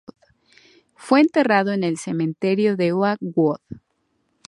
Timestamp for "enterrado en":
1.21-1.83